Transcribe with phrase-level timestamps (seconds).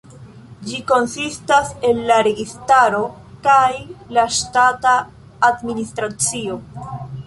[0.69, 3.03] Ĝi konsistas el la registaro
[3.49, 3.63] kaj
[4.19, 4.99] la ŝtata
[5.55, 6.63] administracio.